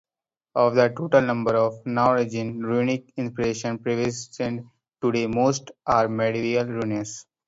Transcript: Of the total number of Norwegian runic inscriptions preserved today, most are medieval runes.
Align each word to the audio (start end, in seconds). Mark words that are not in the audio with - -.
Of 0.55 0.73
the 0.73 0.89
total 0.89 1.21
number 1.21 1.55
of 1.57 1.85
Norwegian 1.85 2.59
runic 2.65 3.13
inscriptions 3.17 3.81
preserved 3.83 4.65
today, 4.99 5.27
most 5.27 5.69
are 5.85 6.07
medieval 6.09 6.65
runes. 6.73 7.27